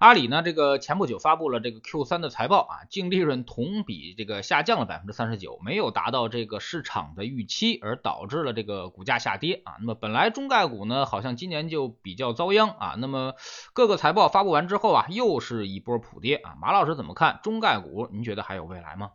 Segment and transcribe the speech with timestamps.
[0.00, 9.74] 阿里呢，这个前不久发布了这个 Q 三的财报啊，净利润同比这个下降了百分之三十九，没有达到这个市场的预期，而导致了这个股价下跌啊。
[9.78, 12.94] 那么本来中概股呢，好像今年就比较遭殃啊。
[12.96, 13.34] 那么
[13.74, 16.54] 各个财报发布完之后啊，又是一波普跌啊。
[16.58, 18.08] 马老师怎么看中概股？
[18.10, 19.10] 您觉得还有未来吗？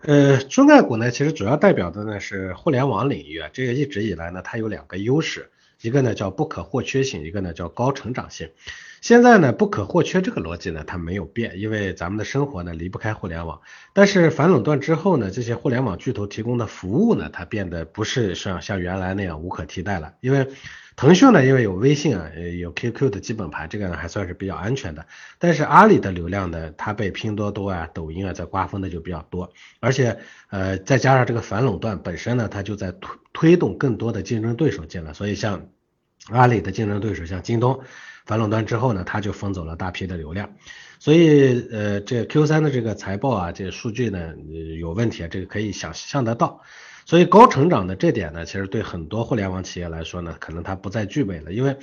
[0.00, 8.50] 呃，中概股呢，其实主要代表的呢是互联网领域啊，这个一直以来呢，它有两个优势，一个呢叫不可或缺性，一个呢叫高成长性。
[9.00, 13.60] 现在呢，不可或缺这个逻辑呢，它没有变，因为咱们的生活呢离不开互联网。
[13.92, 20.14] 但是反垄断之后呢，这些互联网巨头提供的服务呢，它变得不是像像原来那样无可替代了。
[20.20, 20.46] 因为
[20.94, 25.06] 腾讯呢，因为有微信啊，有 QQ 的基本盘，这个呢还算是比较安全的。
[25.38, 30.18] 但是阿里的流量呢，它被拼多多啊、抖音啊在瓜分的就比较多，而且
[30.50, 35.68] 呃再加上这个反垄断本身呢，它就在推推动更多的竞争对手进来，所以像
[36.28, 37.80] 阿里的竞争对手像京东。
[38.24, 40.48] 反垄断之后呢，它就分走了大批的流量，
[41.00, 44.32] 所以呃，这 Q 三的这个财报啊，这个数据呢
[44.78, 46.60] 有问题啊，这个可以想象得到。
[47.04, 51.76] 所以高成长的这点呢，其实对很多互联网企业来说呢，可能它不再具备了，因为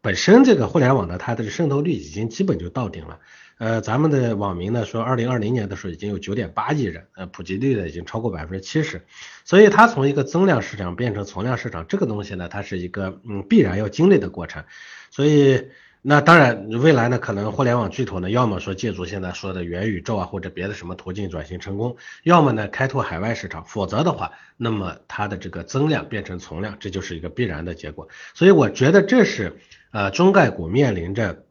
[0.00, 3.18] 本身这个互联网呢，它的渗透率已经基本就到顶了。
[3.58, 9.02] 呃，咱们的网民呢说，二零二零年的时候已经有九点八亿人，呃，普及率呢已经超过百分之七十，
[9.44, 14.64] 所以它从一个增量市场变成存量市场，这个东西呢，它是一个嗯必然要经历的过程，
[15.10, 15.68] 所以。
[16.08, 28.06] 那当然，未来呢，可能互联网巨头呢，要么说借助现在说的元宇宙啊，或者别的什么途径转型成功，要么呢开拓海外市场，否则的话，那么它的这个增量变成存量，这就是一个必然的结果。
[28.34, 29.56] 所以我觉得这是
[29.90, 31.42] 呃中概股面临着，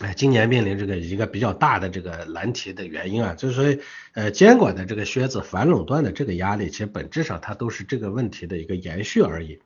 [0.00, 9.60] 哎，今年面临这个一个比较大的这个难题的原因啊，就是说呃监管的这个靴子、反垄断的这个压力，其实本质上它都是这个问题的一个延续而已。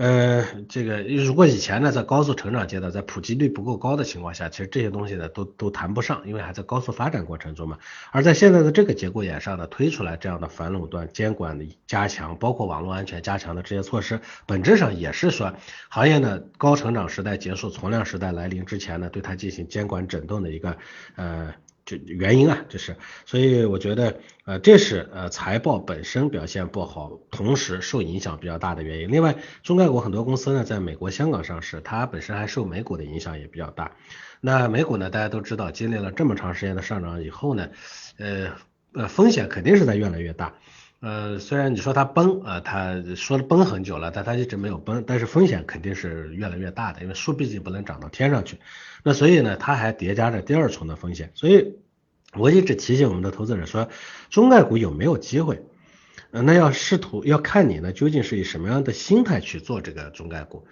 [0.00, 7.76] 呃，这个如果以前呢，在高速成长阶段，在普及率不够高的情况下，其实这些东西呢都都谈不上，因为还在高速发展过程中嘛。
[8.10, 15.52] 而在现在的这个节骨眼上呢，推出来这样的反垄断监管的加强，包括网络安全加强的这些措施，本质上也是说，
[15.90, 20.78] 行业呢高成长时代结束，存量时代来临之前呢，对它进行监管整顿的一个
[21.16, 21.52] 呃。
[21.84, 22.96] 就原因啊，这是，
[23.26, 29.10] 所以我觉得，呃，这是呃财报本身表现不好，同时受影响比较大的原因。
[29.10, 33.96] 另外，中概股很多公司呢，在美国、香港上市，它本身还受美股的影响也比较大。
[34.40, 37.68] 那美股呢，大家都知道，经历了这么长时间的上涨以后呢，
[38.18, 38.52] 呃
[38.92, 40.54] 呃，风险肯定是在越来越大。
[41.00, 48.58] 呃，虽然你说它崩啊，它说了崩很久了，但它一直没有崩，但是风险肯定是越来越大的，因为树毕竟不能长到天上去。
[49.02, 51.30] 那所以呢，它还叠加着第二重的风险。
[51.34, 51.78] 所以
[52.34, 53.88] 我一直提醒我们的投资者说，
[54.28, 55.64] 中概股有没有机会？
[56.32, 60.66] 呃，那要试图要看你呢，究竟是以什么样的心态去做这个中概股。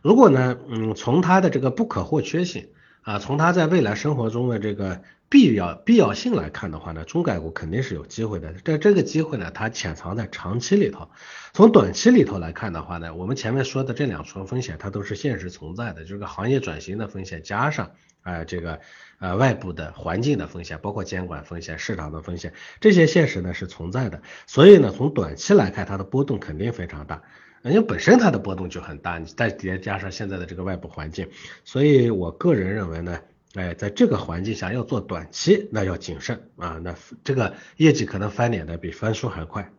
[0.00, 2.68] 如果呢，嗯，从它的这个不可或缺性
[3.00, 5.02] 啊，从它在未来生活中的这个。
[5.32, 8.52] 必要必要性来看的话呢，中概股肯定是有机会的。
[8.62, 11.08] 但这个机会呢，它潜藏在长期里头。
[11.54, 18.78] 从短期里头来看的话呢，我们前面说的这两重风险，它都是现实存在的，就是个行业转型的风险，加上啊这个
[19.20, 24.20] 呃外部的环境的风险，包括监管风险、市场的风险，这些现实呢是存在的。
[24.46, 27.22] 所以呢，从短期来看，它的波动肯定非常大，
[27.62, 31.26] 因为本身它的波动就很大，你再叠加上现在的这个外部环境，
[31.64, 33.18] 所以我个人认为呢。
[33.54, 39.70] 哎，在这个环境下要做短期，那要谨慎啊，那这个业绩可能翻脸的比翻书还快，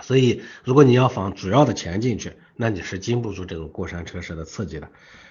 [0.00, 4.88] 所以如果你要放主要的钱进去，那你是经不住这种过山车式的刺激的，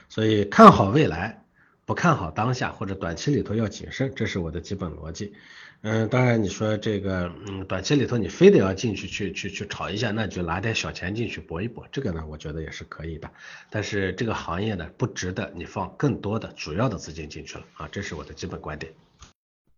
[0.10, 1.44] 所以看好未来。
[1.90, 5.34] 不看好当下或者短期里头要谨慎，这是我的基本逻辑。
[5.82, 13.32] 嗯，当然你说这个，嗯，短期里头你非得要进去去去去炒一下，那就拿点小钱进去搏一搏，这个呢，我觉得也是可以的。
[13.72, 18.94] 但是这个行业呢，不值得你放更多的主要的资金进去了啊，这是我的基本观点。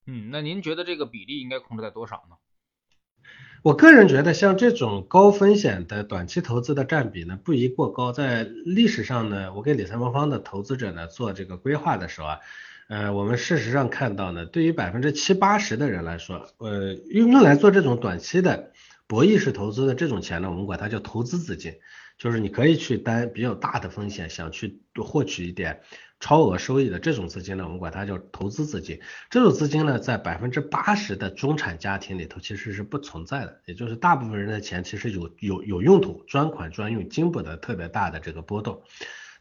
[0.06, 2.36] 嗯，那您觉得这个比例应该控制在多少呢？
[3.64, 8.12] 我个人觉得，像这种高风险的短期投资的占比呢，不宜过高。
[8.12, 12.40] 在历史上呢，我给理财魔方的投资者呢做这个规划的时候啊，
[12.90, 18.72] 呃，我们事实上看到呢，对于百分之七八十的人来说，呃，用用来做这种短期的
[19.06, 21.76] 博弈式投资的这种钱呢，我们管它叫投资资金。
[22.22, 25.82] 就是你可以去担比较大的风险，想去获取一点
[26.20, 29.00] 超额收益的这种资金呢，我们管它叫投资资金。
[29.32, 38.84] 这种资金呢，在百分之八十的中产家庭里头其实是不存在的，也就是大部分人的钱其实有有有用途，专款专用，经不得特别大的这个波动。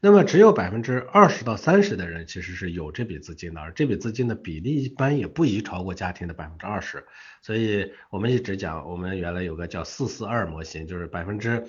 [0.00, 7.04] 那么只有百分之二十到三十的人其实是有这笔资金的，而这笔资金的比例一般也不宜超过家庭的百分之二十。
[7.42, 11.64] 所以我们一直讲，我们原来有个叫四四二模型，就是百分之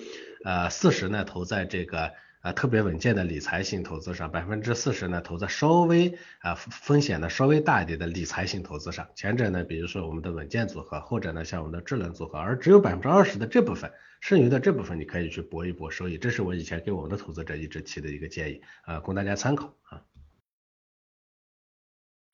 [0.46, 2.12] 呃四十呢投在这个。
[2.42, 9.08] 啊，特别稳健的理财型投资上，百分之四十呢投在稍微啊风险呢稍微大一点的理财型投资上。
[9.14, 16.18] 前者呢，比如说我们的稳健组合，后者呢像我们的智能组合，而只有百分之二十的这部分，剩余的这部分你可以去搏一搏收益。
[16.18, 20.02] 这是我以前给我们的投资者一直提的一个建议啊，供大家参考啊。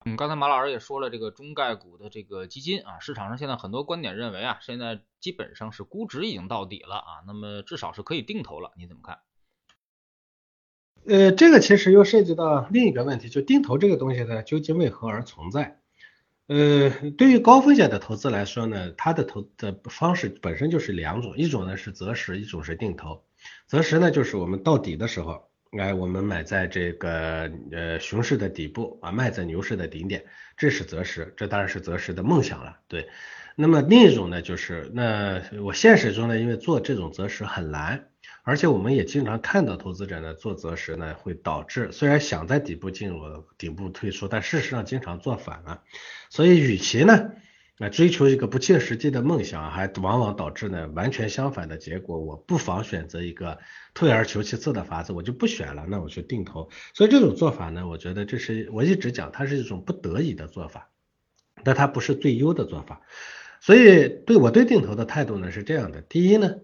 [0.05, 9.19] 嗯，刚才马老师也说了，这个中概股的这个基金啊，市场上现在很多观点认为啊，现在基本上是估值已经到底了啊，那么至少是可以定投了，你怎么看？
[11.07, 15.79] 呃，这个其实又涉及到另一个问题，就定投这个东西呢，究竟为何而存在？
[16.47, 23.23] 呃，对于高风险的投资来说呢，它的投的方式本身就是两种，一种呢是择时，一种是定投。
[23.67, 30.25] 择时呢，就是我们到底的时候，哎，我们买在这个呃熊市的底部啊，卖在牛市的顶点，
[30.57, 33.07] 这是择时，这当然是择时的梦想了，对。
[33.55, 38.09] 那么另一种呢，就是那我现实中呢，因为做这种择时很难。
[38.47, 43.19] 而且我们也经常看到投资者呢做择时呢，会导致虽然想在底部进入
[43.57, 45.83] 顶部退出，但事实上经常做反了。
[46.29, 47.31] 所以与其呢，
[47.77, 52.17] 啊追求一个不切实际的梦想，还往往导致呢完全相反的结果。
[52.17, 53.59] 我不妨选择一个
[53.93, 56.69] 退而求其次的法子，我就不选了，那我去定投。
[56.93, 60.87] 所以这种做法呢，我觉得这是我一直讲，它是一种不得已的做法，
[61.65, 63.01] 但它不是最优的做法。
[63.59, 66.55] 所以对我对定投的态度呢是这样的：第一呢。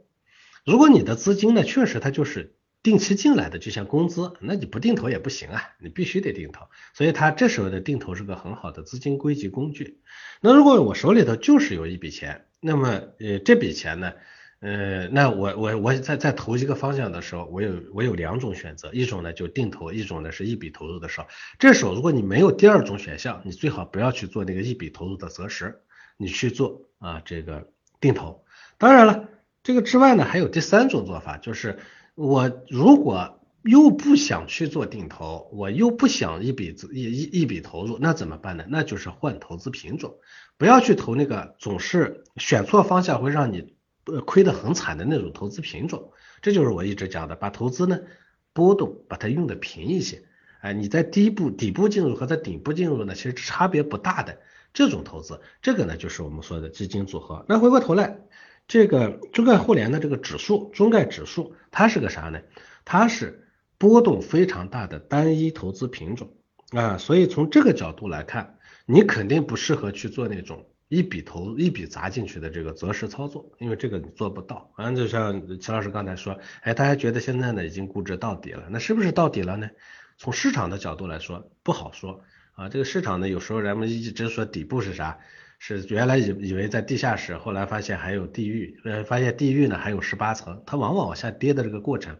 [0.65, 6.65] 如果你的资金呢，确实它就是定期进来的，就像工资，那你不定投也不行啊，你必须得定投。
[6.94, 10.00] 所以它这时候的定投是个很好的资金归集工具。
[10.42, 14.13] 那如果我手里头就是有一笔钱，那么呃这笔钱呢，
[14.62, 21.27] 呃那我我我在在投一个方向的时候，我有我有两种选择，一种呢就定投，一种呢是一笔投入的时候。
[21.60, 25.81] 这时候如果你没有第二种选项，你最好不要去做那个一笔投入的择时，
[26.15, 27.69] 你去做啊这个
[28.00, 28.45] 定投。
[28.77, 29.30] 当然了。
[29.63, 31.80] 这个之外呢，还有第三种做法，就是
[32.15, 38.65] 我如果又不想去做定投，我又不想一笔一一一笔投入，那怎么办呢？
[38.68, 40.15] 那就是换投资品种，
[40.57, 43.74] 不要去投那个总是选错方向会让你
[44.04, 46.12] 呃亏得很惨的那种投资品种。
[46.42, 48.01] 这就是我一直讲的，把投资呢
[48.51, 50.24] 波动把它用的平一些。
[50.60, 54.39] 哎，你在低部底部进入和在顶部进入呢，其实差别不大的
[54.74, 57.45] 这种投资，这个呢就是我们说的基金组合。
[57.48, 58.19] 那回过头来。
[58.68, 62.42] 这个中概互联的这个指数，中概指数，它是个啥呢？
[62.86, 66.33] 它是波动非常大的单一投资品种
[66.71, 74.71] 啊，所以从这个角度来看，你肯定不适合去做那种一笔投一笔砸进去的这个择时操作，因为这个你做不到。
[74.75, 79.69] 反正就像齐老师刚才说，哎，大家觉得现在呢已经估值到底了，那是不是到底了呢？
[80.18, 82.21] 从市场的角度来说，不好说
[82.54, 82.69] 啊。
[82.69, 85.19] 这个市场呢，有时候人们一直说底部是啥？
[85.65, 92.18] 是原来以以为在地下室，后来发现还有地狱，呃，发现地狱呢还有十八层，它往往往下跌的这个过程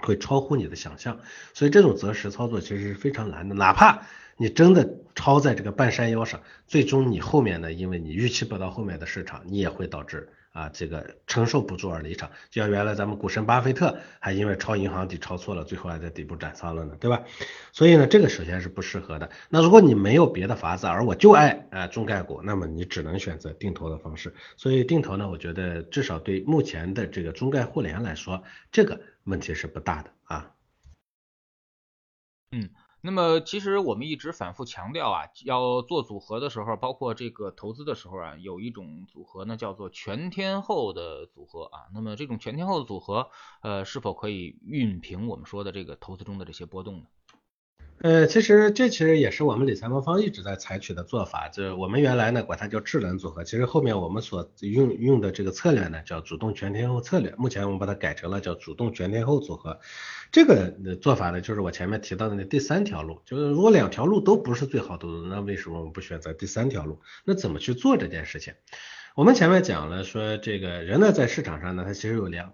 [0.00, 1.18] 会超乎你的想象，
[1.54, 10.28] 所以这种择时操作其实是非常难的，哪怕你真的超在这个半山腰上，最终你后面呢，因为你预期不到后面的市场，你也会导致。
[10.58, 17.22] 啊，这个承受不住而离场，就像原来咱们股神巴菲特还因为抄银行底抄错了，最后还在底部斩仓了呢，对吧？
[17.72, 19.30] 所以呢，这个首先是不适合的。
[19.48, 24.34] 那如果你没有别的法子，而我就爱啊中概股，那么你只能选择定投的方式。
[24.56, 28.42] 所以定投呢，我觉得至少对目前的这个中概互联来说，
[28.72, 30.50] 这个问题是不大的啊。
[32.50, 32.68] 嗯。
[33.08, 41.88] 那么其实我们一直反复强调啊，要做组合的时候，包括这个投资的时候啊，有一种组合呢叫做全天候的组合啊。
[41.94, 43.30] 那么这种全天候的组合，
[43.62, 47.06] 呃，是否可以熨平我们说的这个投资中的这些波动呢？
[48.00, 59.80] 呃，其实这其实也是我们理财魔方一直在采取的做法，就是我们原来呢管它叫智能组合，其实后面我们所用用的这个策略呢叫主动全天候策略，目前我们把它改成了叫主动全天候组合。
[60.30, 67.00] 这个做法呢，就是我前面提到的那第三条路，就是如果两条路都不是最好的，那为什么我们不选择第三条路？
[67.24, 68.54] 那怎么去做这件事情？
[69.18, 72.52] 我们前面讲了，说这个人呢在市场上呢，他其实有两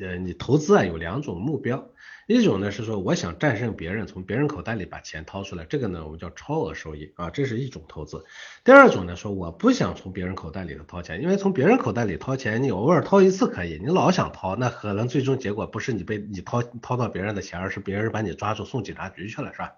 [0.00, 1.90] 呃，你投资啊有两种目标，
[2.26, 8.24] 一种呢是说我想战胜别人，从别人口袋里把钱掏出来，这个呢我们叫超额收益啊，这是一种投资。
[8.64, 19.74] 第二种呢说我不想从别人口袋里头掏钱，因为从别人口袋里掏钱，你偶尔掏一次可以，你老想掏，那可能最终结果不是你被你掏掏到别人的钱，而是别人把你抓住送警察局去了，是吧？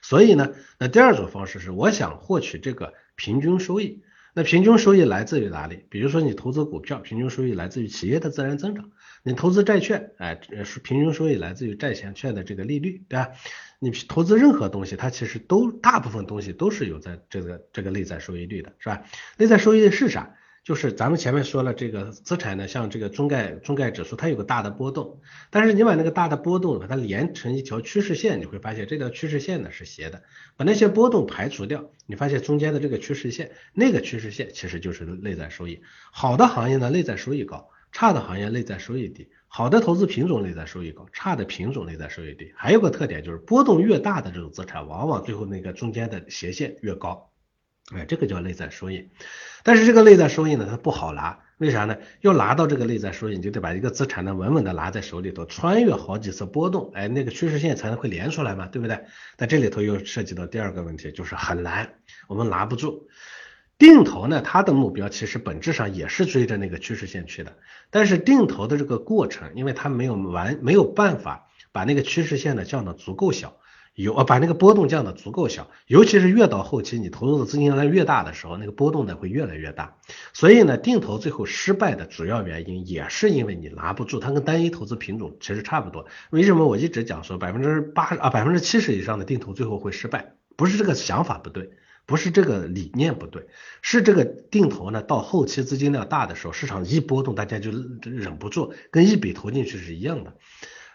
[0.00, 4.00] 所以呢，那第二种方式是我想获取这个平均收益。
[4.38, 5.86] 那平均收益来自于哪里？
[5.88, 8.90] 比如说你投资股票，平均收益来自于企业的自然增长。
[9.22, 13.30] 你投资债券，哎，是平均收益来自于债券券的这个利率，对吧？
[13.78, 19.04] 你投资任何东西，它其实都大部分东西都是有在这个这个内在收益率的，是吧？
[19.38, 20.36] 内在收益率是啥？
[20.66, 30.24] 就是咱们前面说了，这个资产呢，像这个中概中概指数，它有个大的波动，但是你把那个大的波动把它连成一条趋势线，你会发现这条趋势线呢是斜的。
[30.56, 35.80] 把那些波动排除掉，你发现中间的这个趋势线，那个趋势线其实就是内在收益。
[36.10, 39.28] 好的行业呢，内在收益高；差的行业内在收益低。
[39.46, 42.52] 好的投资品种内在收益高，差的品种内在收益低。
[42.56, 47.30] 还有个特点就是波动越大的这种资产，往往最后那个中间的斜线越高。
[47.94, 49.10] 哎，这个叫内在收益。
[49.66, 51.96] 但是这个内在收益呢，它不好拿，为啥呢？
[52.20, 59.06] 要拿到这个内在收益，你就得把一个资产呢稳稳的拿在手里头，穿越好几次波动，哎，那个趋势线才能会连出来嘛，对不对？
[59.36, 61.94] 在这里头又涉及到第二个问题，就是很难，
[62.28, 63.08] 我们拿不住。
[63.76, 67.56] 定投呢，它的目标其实本质上也是追着那个趋势线去的，
[67.90, 73.56] 但是定投的这个过程，因为它没有完，没有办法把那个趋势线呢降到足够小。
[73.96, 79.96] 有啊，把那个波动降的足够小，尤其是越到后期，你投入的资金量越大的时候，那个波动呢会越来越大。
[80.34, 86.04] 所以呢，定投最后失败的主要原因也是因为你拿不住，它跟单一投资品种其实差不多。
[86.28, 90.34] 为什么我一直讲说百分之八啊百分之七十以上的定投最后会失败？
[90.56, 91.70] 不是这个想法不对，
[92.04, 93.46] 不是这个理念不对，
[93.80, 97.70] 是这个定投呢到后期资金量大的时候，市场一波动，大家就
[98.02, 100.34] 忍不住，跟一笔投进去是一样的。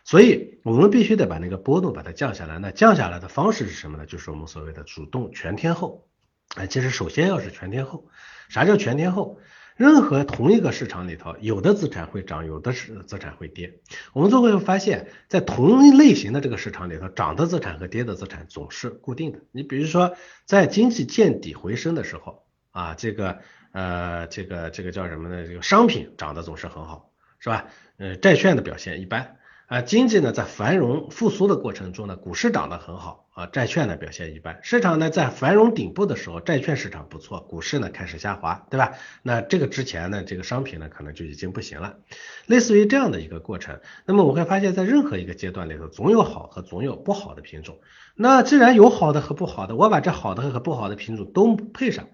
[0.04, 2.60] 所以我们必须得把那个波动把它降下来。
[2.60, 4.06] 那降下来的方式是什么呢？
[4.06, 6.08] 就是我们所谓的主动全天候。
[6.56, 8.08] 哎，其实首先要是全天候。
[8.50, 9.40] 啥叫全天候？
[9.78, 13.80] 任何同一个市场里头，有的资产会涨，有的是资产会跌。
[14.14, 19.40] 我们最后会发现，在同一类型的这个市场里头，涨的资产和跌的资产总是固定的。
[19.52, 20.16] 你比如说，
[20.46, 23.40] 在经济见底回升的时候啊，这个
[23.72, 25.48] 呃，这个这个叫什么呢？
[25.48, 27.68] 这个商品涨得总是很好，是吧？
[27.98, 29.38] 呃，债券的表现一般。
[29.72, 34.60] 啊，经济呢在繁荣复苏的过程中呢，股市涨得很好啊，债券呢表现一般。
[34.64, 38.96] 市场呢在繁荣顶部的时候，债券市场不错，股市呢开始下滑，对吧？
[39.24, 42.00] 那这个之前呢，这个商品呢可能就已经不行了，
[42.48, 43.80] 类似于这样的一个过程。
[44.06, 47.80] 那么我会发现，在任何一个阶段里头，总有好和总有不好的品种。
[48.14, 52.10] 那既然有好的和不好的，我把这好的和不好的品种都配上。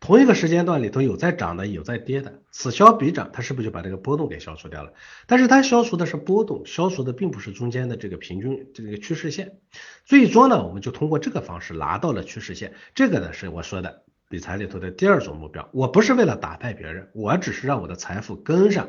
[0.00, 4.94] 同一个时间段里头有在涨的，有在跌的，此消彼长，它是不是就把这个波动给消除掉了？
[5.26, 9.58] 但是它消除的是波动，消除的并不是中间的这个平均这个趋势线。
[10.06, 12.72] 最终呢，我们就通过这个方式拿到了趋势线。
[12.94, 15.68] 这个呢是我说的理财里头的第二种目标。
[15.72, 18.88] 我不是为了打败别人，我只是让我的财富跟上。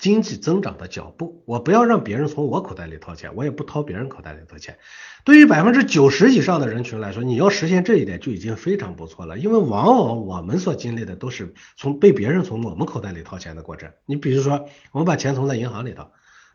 [0.00, 4.78] 经济增长的脚步，我不要让别人从我口袋里掏钱，我也不掏别人口袋里的钱。
[5.24, 9.38] 对于百分之九十以上的人群来说，你要实现这一点就已经非常不错了。
[9.38, 13.90] 因为往往我们所经历的都是从被别人从我们口袋里掏钱的过程。
[14.06, 16.06] 你比如说，我们把钱存在银行里头，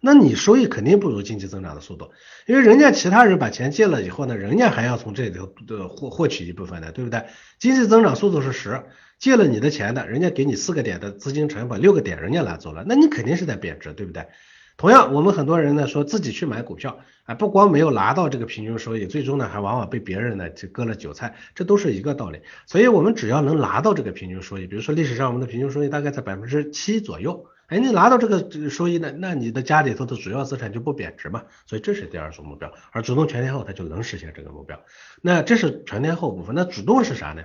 [0.02, 2.12] 那你收益肯定不如经济增长的速度，
[2.46, 7.25] 因为人家其他人把钱借了以后呢，人家还要从这里头的获获取一部分的，对不对？
[7.60, 8.84] 经济增长速度是十。
[9.18, 14.28] 借了你的钱的，人家给你四个点的资金成本，六个点人家拿走了，那你肯定是在贬值，对不对？
[14.75, 22.42] 同样，我们很多人呢说自己去买股票，啊，不光没有拿到这个平均收益，最终呢还往往被别人呢就割了韭菜，这都是一个道理。
[22.68, 31.43] 所以，我们只要能拿到这个平均收益，比如说历史上我们的平均收益大概在百分之七左右，哎，你拿到这个收益呢，那你的家里头的主要资产就不贬值嘛。
[31.65, 34.79] 所以这是第二种目标，而主动全天候它就能实现这个目标。
[35.22, 37.43] 那这是全天候部分，那主动是啥呢？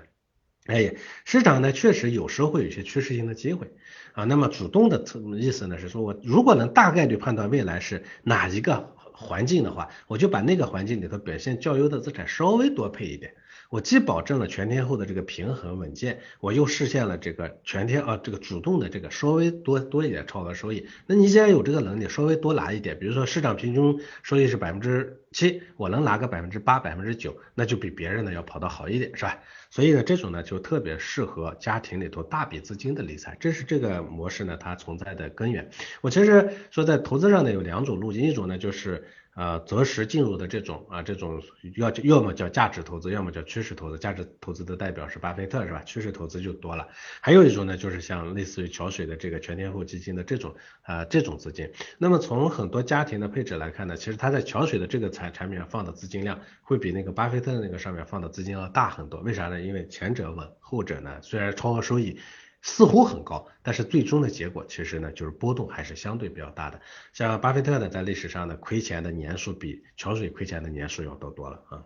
[0.66, 3.72] 哎，市场呢确实有时候会有一些趋势性的机会
[4.12, 4.24] 啊。
[4.24, 5.04] 那么主动的
[5.38, 13.34] 意思呢是说，我如果能大概率判断未来是哪一个环境的话，我就把那个环境里头表现较优的资产稍微多配一点。
[13.70, 20.88] 我既保证了全天候的这个平衡稳健，我又实现了这个全天啊这个主动的这个稍微多多一点超额收益。
[21.06, 29.38] 那你既然有这个能力，稍微多拿一点，比如说市场平均收益是百分之七，我能拿个百分之八、百分之九，那就比别人呢要跑得好一点，是吧？
[29.70, 35.70] 所以呢，这种呢就特别适合家庭里头大笔资金的理财，这是这个模式呢它存在的根源。
[36.00, 39.04] 我其实说在投资上呢有两种路径，一种呢就是。
[39.36, 41.40] 呃，择时进入的这种啊，这种
[41.76, 43.96] 要要么叫价值投资，要么叫趋势投资。
[43.98, 45.82] 价值投资的代表是巴菲特，是吧？
[45.84, 46.88] 趋势投资就多了。
[47.20, 51.70] 还有一种呢，就是像类似于桥水的这个全天候基金的这种啊这种资金。
[51.96, 59.20] 那么从很多家庭的配置来看呢，其实它在桥水的这个产产品上放的资金量，会比那个巴菲特的那个上面放的资金要大很多。
[59.20, 59.60] 为啥呢？
[59.60, 62.18] 因为前者稳，后者呢虽然超额收益。
[62.62, 66.80] 似乎很高，但是最终的结果其实呢，就是波动还是相对比较大的。
[67.12, 71.84] 像巴菲特呢，在历史上呢，亏钱的年数比桥水亏钱的年数要多多了啊。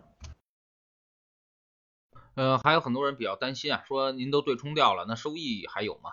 [2.35, 6.11] 呃，还有很多人比较担心啊，说您都对冲掉了，那收益还有吗？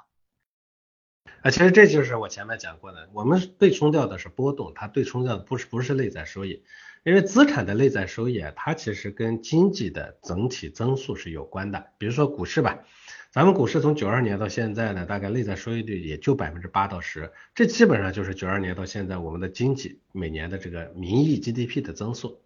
[1.43, 6.65] 啊，其实这就是我前面讲过的，我们对冲掉的是波动，它对冲掉的不是不是内在收益，
[7.03, 11.93] 因为资产的内在收益啊，它其实跟经济的整体增速是有关的。
[11.99, 12.85] 比如说股市吧，
[13.33, 22.43] 咱们股市从九二年到现在呢，大概内在收益率也就百分之八到十，这基本上就是九二年到现在我们的经济每年的这个名义 GDP 的增速。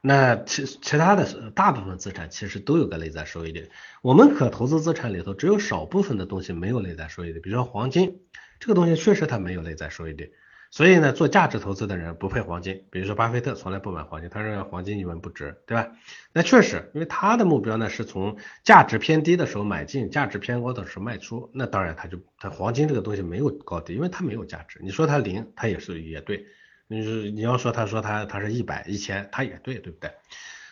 [0.00, 3.68] 那其其他的大部分资产其实都有个内在收益率，
[4.00, 8.20] 我们可投资资产里头只有少部分的东西没有内在收益率，比如说黄金
[8.60, 10.32] 这个东西确实它没有内在收益率，
[10.70, 15.90] 所以呢做价值投资的人不配黄金，比如说巴菲特从来不买黄金，他认为黄金一文不值，对吧？
[16.32, 26.46] 那确实，因为他的目标呢是从价值偏低的时候买进，价值偏高的时候卖出，那当然他就他黄金这个东西没有高低，因为它没有价值，你说它零，它也是也对。
[26.90, 30.10] 你是你要说他说他他是一百一千，他也对，对不对？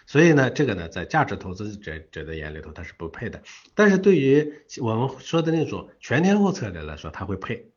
[0.07, 3.43] 所以呢，这个呢，在价值投资者者的眼里头，他是不配的。
[3.75, 7.71] 但是对于我们说的那种全天候策略来说，他会配。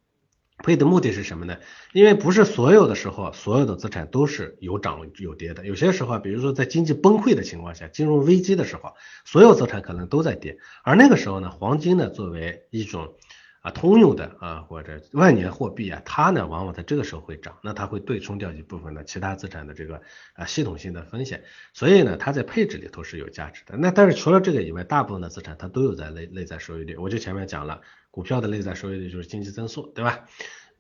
[0.64, 1.58] 配的目的是什么呢？
[1.94, 5.66] 因为不是所有的时候，所有的资产都是有涨有跌的。
[5.66, 8.94] 有些时候，比如说在经济崩溃的情况下，金融危机的时候，
[9.26, 10.58] 所有资产可能都在跌。
[10.84, 13.14] 而那个时候呢，黄金呢，作为一种。
[13.62, 20.02] 啊，通用的啊，或者万年货币啊，它呢往往在这个时候会涨，那它会对冲掉一部分的其他资产的这个
[20.34, 23.76] 啊系统性的风险，所以呢，它在配置里头是有价值的。
[23.78, 26.96] 那但是除了这个以外，大部分的资产它都有在内内在收益率。
[26.96, 30.26] 我就前面讲了，股票的内在收益率就是经济增速，对吧？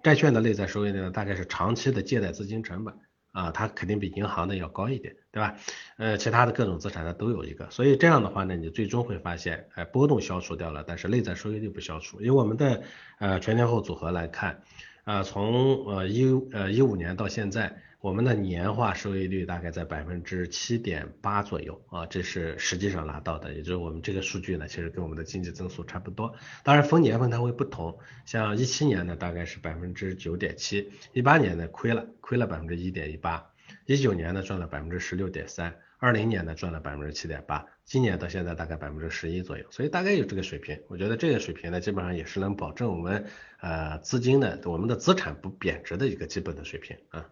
[0.01, 2.95] 债券的内在收益率呢，大概是长期的借贷资金成本。
[3.31, 5.55] 啊，它肯定比银行的要高一点，对吧？
[5.97, 12.21] 呃，其他的各种资产它都有一个，所以这样的话呢，你最终会发现，哎，波动消除掉了，但是内在收益率不消除。
[12.21, 12.83] 以我们的
[13.19, 14.61] 呃全天候组合来看，
[15.03, 17.81] 啊，从呃一呃一五年到现在。
[18.01, 26.33] 我们的年化收益率大概在百分之七点八左右啊，这是实际上拿到的，也就是我们这个数据呢，其实跟我们的经济增速差不多。
[26.63, 33.51] 当然分年份它会不同，像一七年呢大概是百分之九点七，一八年呢亏了，亏了百分之一点一八，
[33.85, 40.81] 一九年呢赚了百分之十六点三，二零年呢赚了百分之七点八，今年到现在大概百分之十一左右，所以大概有这个水平。
[40.87, 43.25] 我觉得这个水平呢，基本上也是能保证我们
[43.59, 47.27] 呃资金的我们的资产不贬值的一个基本的水平啊。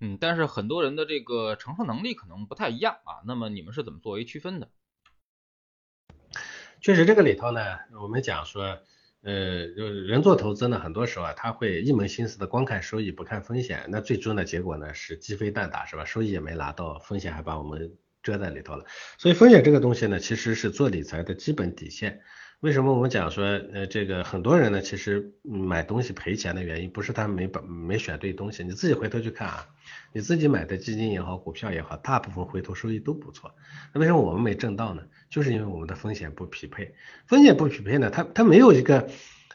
[0.00, 3.22] 嗯，但是很多人的这个承受能力可能不太一样啊。
[3.26, 4.68] 那么你们是怎么作为区分的？
[6.80, 7.60] 确实，这个里头呢，
[8.02, 8.78] 我们讲说，
[9.22, 16.04] 呃，就人做投资呢，很多时候啊，他会一门心思的光看收益不看风险，那最终的结果呢是鸡飞蛋打，是吧？
[16.04, 18.84] 收益也没拿到，风险还把我们遮在里头了。
[19.16, 22.20] 所以风险这个东西呢，其实是做理财的基本底线。
[22.64, 28.64] 为什么我们讲说，呃，这个很多人呢，其实买东西赔钱的原因，不是他没把没选对东西。
[28.64, 29.68] 你自己回头去看啊，
[30.14, 33.54] 你自己买的基金也好，股票也好，大部分回头收益都不错。
[33.92, 35.02] 那为什么我们没挣到呢？
[35.28, 36.94] 就是因为我们的风险不匹配。
[37.26, 39.10] 风险不匹配呢，它它没有一个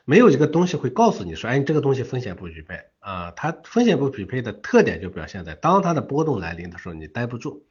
[0.05, 3.31] 没有一个东西会告诉你说，哎，这个东西风险不匹配啊。
[3.31, 7.65] 它风险不匹配的特点就表现在，当它的波动来临的时候，你待不住。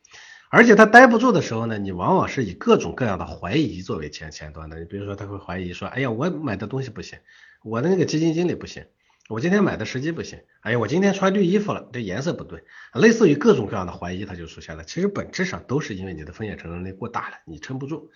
[0.50, 4.78] 而且他待不住的时候呢，你往往是以各种各样的怀疑作为前前端的。
[4.78, 7.18] 你比如说，他会怀疑说，哎呀，我买的东西不行，
[7.62, 8.86] 我的那个基金经理不行，
[9.28, 14.84] 我今天买的时机不行，哎呀，我今天穿绿衣服了，这颜色不对，类似于各种各样的怀疑，它就出现了。
[14.84, 18.10] 其实本质上都是因为你的风险承受力过大了，你撑不住。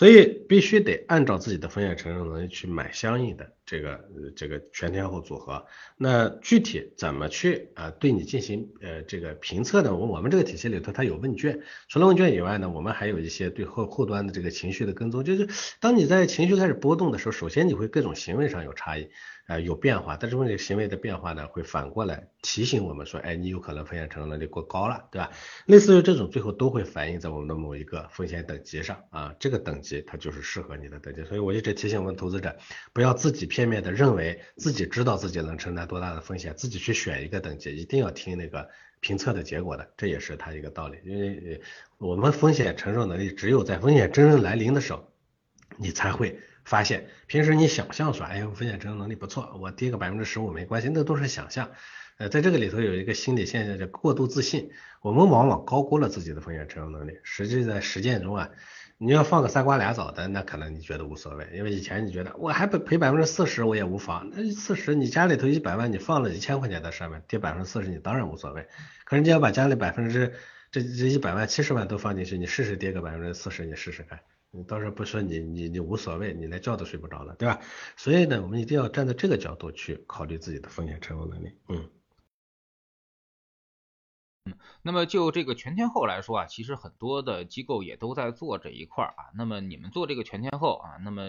[0.00, 4.00] 所以必须得按照自己的风险承受能力去买相应的这个
[4.34, 5.66] 这个全天候组合。
[5.98, 9.94] 那具体怎么去啊对你进行呃这个评测呢？
[9.94, 15.22] 我我们这个体系里头它有问卷，除了问卷以外呢，我们还有一些对后后端的这个情绪的跟踪。
[15.22, 15.46] 就是
[15.80, 19.10] 当你在情绪开始波动的时候，首先你会各种行为上有差异。
[19.50, 25.32] 啊，有变化，但是问题行为的变化呢，会反过来提醒我们说，哎，你有可能风险承受能力过高了，对吧？
[25.66, 31.24] 类似于这种，最后都会反映在我们的某一个风险等级上啊，这个等级它就是适合你的等级。
[31.24, 32.56] 所以我一直提醒我们投资者，
[32.92, 40.96] 不要自己片面的认为自己知道自己能承担多大的风险，自己去选一个等级，一定要听那个评测的结果的，这也是它一个道理。
[41.04, 41.60] 因为
[41.98, 45.12] 我们风险承受能力只有在风险真正来临的时候，
[45.76, 46.38] 你才会。
[46.64, 51.70] 发现平时你想象说，哎呀，风险承受能力不错，我跌个百分之十五没关系，那都是想象。
[52.18, 54.70] 呃，在这个里头有一个心理现象叫过度自信，
[55.00, 57.18] 我们往往高估了自己的风险承受能力。
[57.22, 58.50] 实际在实践中啊，
[58.98, 68.66] 你要放个三瓜俩枣的，那可能你觉得无所谓，因为以前你觉得我还赔赔百分之四十我也无妨，那四十你家里头一百万你放了一千块钱在上面，跌百分之四十你当然无所谓。
[69.04, 70.34] 可是你要把家里百分之
[70.70, 74.20] 这这一百万七十万都放进去，你试试跌个百分之四十，你试试看。
[74.52, 77.60] 你到时候不说你你你无所谓，你连觉都睡不着了，对吧？
[77.96, 81.48] 所以呢，我们一定要站在这个角度去考虑自己的风险承受能力。
[81.68, 81.88] 嗯
[84.46, 89.30] 嗯那么就这个全天候来说啊，其实很多的机构也都在做这一块啊。
[89.36, 91.22] 那么你们做这个全天候啊，那么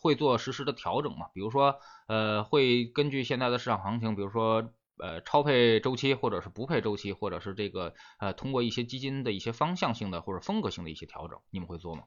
[0.00, 1.26] 会做实时的调整吗？
[1.34, 12.04] 比如说呃，会根据现在的市场行情，比如说呃超配周期，或者是不配周期，或者是这个呃通过一些基金的一些方向性的或者风格性的一些调整，你们会做吗？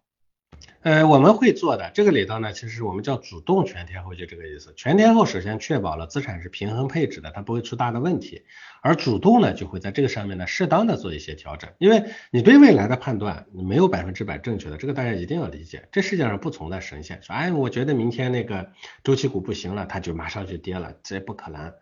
[0.83, 4.73] 呃，我们会做的这个里头呢，其实我们叫主动全天候，就这个意思。
[4.77, 8.43] 全天候首先确保了资产是平衡配置的，它不会出大的问题。
[8.81, 11.69] 而主动呢，就会在这个上面呢，适当的做一些调整。
[11.77, 15.89] 因为你对未来的判断你没有百分之百正确的，这个大家一定要理解。
[15.91, 18.71] 这世界上不存在神仙，说哎，我觉得明天那个
[19.03, 21.73] 周期股不行了，它就马上就跌了，这不可能。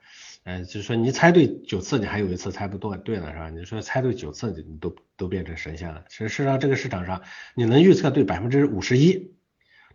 [0.46, 3.50] 呃，就是说你猜对九次，你还有一次猜不对，对了是吧？
[3.50, 6.06] 你说猜对九次，你都都变成神仙了。
[6.10, 7.22] 其实事实上，这个市场上
[7.54, 9.32] 你能预测对百分之五十一，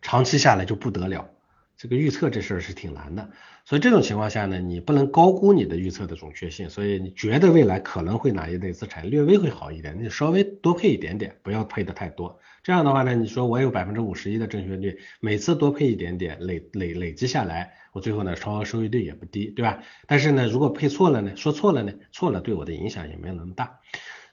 [0.03, 1.31] 长期下来就不得了。
[1.77, 3.31] 这个预测这事儿是挺难的，
[3.65, 6.69] 所以这种情况下呢，你不能高估你的预测的准确性。
[6.69, 12.39] 所以你觉得未来可能会哪一类资产略微会好一点，你稍微多配一点点，不要配的太多。
[12.63, 19.83] 这样的话呢，你说我有百分之五十一的正确率，每次多配一点点，累累累积下来，我最后呢，超额收益率也不低，对吧？
[20.07, 23.81] 但是呢，如果配错了呢，说错了呢，错了对我的影响也没有那么大。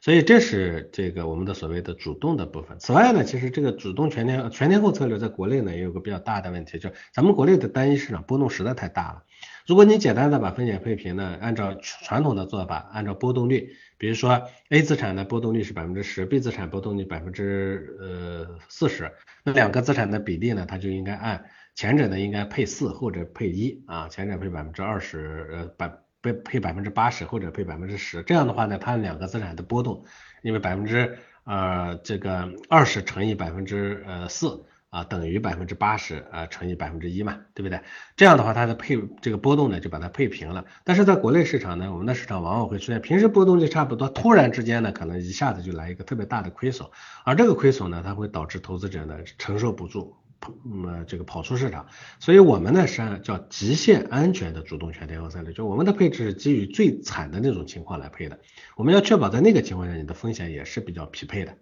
[0.08, 2.80] 所以这是这个我们的所谓的主动的部分。
[2.80, 9.24] 此外呢，其实这个主动全天全天候策略在国内呢也有个比较大的问题，就是咱们国内的单一市场波动实在太大了。
[9.68, 19.12] 如果你简单的把风险配平呢，按照传统的做法，按照波动率，比如说 A 资产的波动率是百分之十，B 资产波动率百分之呃四十，
[19.44, 21.44] 那两个资产的比例呢，它就应该按
[21.76, 25.92] 前者呢应该配四，或者配一啊，前者配百分之二十呃百。
[26.34, 30.04] 配百分之八十或者配百分之十，这样的话呢，它两个资产的波动，
[30.42, 37.82] 因为百分之呃这个二十乘以百分之呃四啊等于百分之八十啊乘以百分之一嘛，对不对？
[38.16, 40.66] 这样的话它的配这个波动呢就把它配平了。
[40.84, 46.90] 但是在国内市场呢，我们的市场往往会出现平时波动率差不多，突然之间呢可能一下子就来一个特别大的亏损，
[47.26, 50.16] 而这个亏损呢，它会导致投资者呢承受不住。
[50.66, 51.88] 嗯，这个跑出市场，
[52.20, 58.40] 所以我们呢是叫极限安全的主动全天候策略，就我们的配置是基于最惨的那种情况来配的，
[58.76, 61.58] 我们要确保在那个情况下你的风险也是比较匹配的。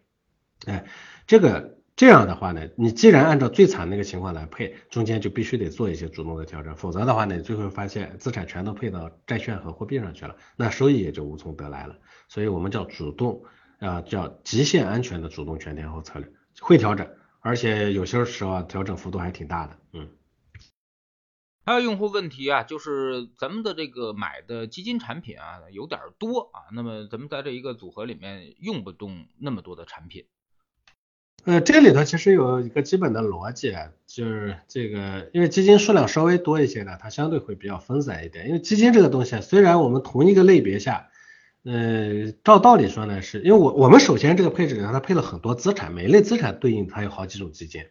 [0.65, 0.85] 哎，
[1.25, 11.95] 这个这样的话呢，你既然按照最惨那个情况来配，中间就必须得做一些主动的调整，否则的话呢，最后发现资产全都配到债券和货币上去了，那收益也就无从得来了。
[12.27, 13.43] 所以我们叫主动
[13.79, 17.07] 啊，叫极限安全的主动全天候策略，会调整。
[17.45, 20.09] 而且有些时候调整幅度还挺大的，嗯。
[21.63, 30.25] 还有用户问题啊，就是咱们的这个买的基金产品啊有点多啊，那么咱们在这一个组合里面用不动那么多的产品。
[31.43, 33.75] 呃，这里头其实有一个基本的逻辑，
[34.07, 38.47] 就是这个，因为基金数量稍微多一些呢，它相对会比较分散一点。
[38.47, 41.11] 因为基金这个东西，虽然我们同一个类别下。
[41.65, 47.81] 呃，照道理说呢，是因为我我们首先这个配置里头它配了很多资产，每一类资产对应它有好几种基金。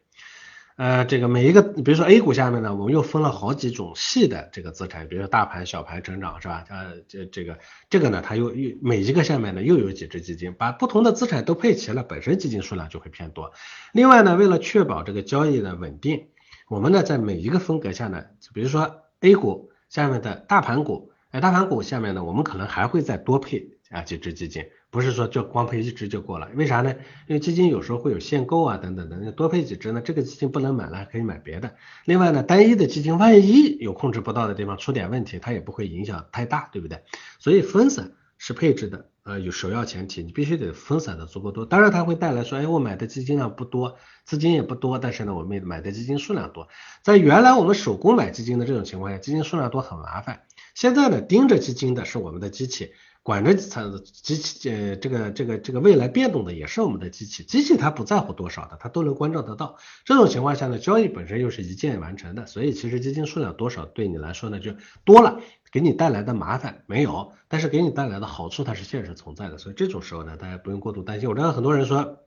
[0.76, 6.64] 呃，这个每一个，比如说 A 股下面呢，我们又分了好几种细的这个资产，比如说大盘、小盘、成长，是吧？
[6.70, 7.58] 呃，这这个
[7.90, 13.50] 这个呢，它又又每一个下面呢又有几只基金，把不同的资产都配齐了，本身基金数量就会偏多。
[13.92, 16.28] 另外呢，为了确保这个交易的稳定，
[16.68, 21.10] 我们呢在每一个风格下呢，比如说 A 股下面的大盘股。
[21.34, 26.48] 哎，大盘股下面呢，我们可能还会再多配啊几只基金，不是说就光配一只就够了。
[26.54, 26.94] 为啥呢？
[27.26, 31.74] 因为基金有时候会有限购啊等等等，多配几只呢，这个基金不能买了，还可以买别的。
[32.04, 37.02] 另外呢，单一的基金万一有控制不到的地方出点问题，它也不会影响太大，对不对？
[37.40, 41.66] 所以分散是配置的呃有首要前提，你必须得分散的足够多。
[41.66, 46.68] 当然它会带来说，哎，我买的基金量不多，资金也不多，但是呢，我们买的基金数量多。
[47.02, 50.42] 在原来我们手工买基金的这种情况下，基金数量多很麻烦。
[50.74, 53.90] 现在呢，盯着基金的是我们的机器，管着它
[54.22, 59.78] 机器呃这个这个这个未来变动的也是我们的机器，机器它不在乎多少的，它都能关照得到。
[60.04, 64.72] 这种情况下呢，交易本身又是一键完成的，所以其实基金数量多少对你来说呢就
[65.04, 71.28] 多了，给你带来的麻烦没有，但是给你带来的好处它是现实存在的，所以这种时候呢，大家不用过度担心。
[71.28, 72.23] 我知道很多人说。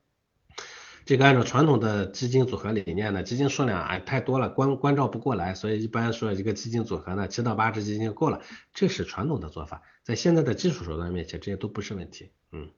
[1.08, 8.41] 这个按照传统的基金组合理念呢，基金数量啊太多了，关关照不过来，所以一般说一个基金组合呢，七到八只基金就够了，
[8.74, 12.70] 这是传统的做法，在现在的技术手段面前，这些都不是问题，嗯。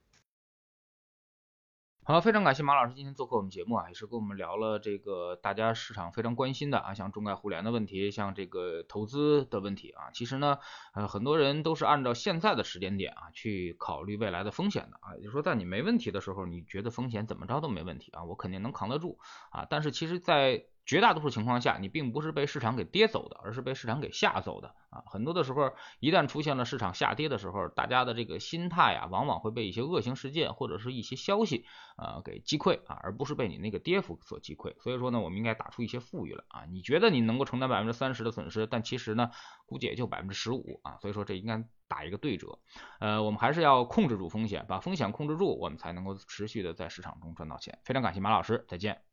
[2.10, 10.10] 好，非常感谢马老师今天做客我们节目啊，也是跟我们聊了这个大家市场非常关心的啊，像中概互联的问题，像这个投资的问题啊。
[10.12, 10.58] 其实呢，
[10.95, 19.19] 呃，很多人都是按照现在的时间点啊去考虑未来的风险的啊，也就是说，在你没问题的时候，你觉得风险怎么着都没问题啊，我肯定能扛得住
[19.52, 19.67] 啊。
[19.69, 25.04] 但是其实，在绝大多数情况下，你并不是被市场给跌走的，而是被市场给吓走的啊。
[25.06, 31.63] 很多的时候，一旦出现了市场下跌的时候，大家的这个心态啊，往往会被一些恶性事件或者是一些消息
[31.95, 34.73] 啊给击溃啊，而不是被你那个跌幅所击溃。
[34.82, 36.65] 所以说呢，我们应该打出一些富裕来啊。
[36.65, 39.30] 你觉得你能够承担百分之三十的损失，但其实呢，
[39.67, 40.97] 估计也就百分之十五啊。
[41.02, 42.58] 所以说这应该打一个对折。
[42.99, 47.78] 呃，我们还是要控制住风险，把风险控制住，我们才能够持续的在市场中赚到钱。
[47.84, 49.09] 非常感谢马老师，再见。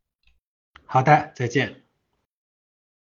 [0.84, 1.86] 好的，再见。